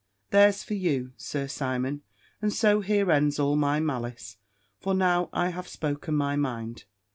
There's 0.31 0.63
for 0.63 0.73
you, 0.73 1.13
Sir 1.15 1.47
Simon: 1.47 2.01
and 2.41 2.51
so 2.51 2.81
here 2.81 3.11
ends 3.11 3.37
all 3.37 3.55
my 3.55 3.79
malice; 3.79 4.37
for 4.79 4.95
now 4.95 5.29
I 5.31 5.49
have 5.49 5.67
spoken 5.67 6.15
my 6.15 6.35
mind. 6.35 6.85